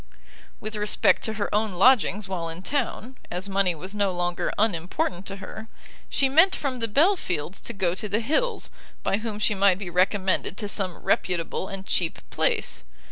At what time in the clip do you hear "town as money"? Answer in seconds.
2.63-3.75